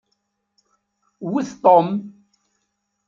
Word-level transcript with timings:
Wet 1.31 1.49
Tom! 1.63 1.87